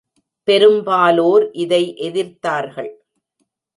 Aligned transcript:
பெரும்பாலோர் 0.47 1.45
இதை 1.55 1.81
எதிர்த்தார்கள். 1.99 2.91